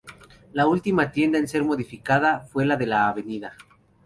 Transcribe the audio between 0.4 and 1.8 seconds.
La última tienda en ser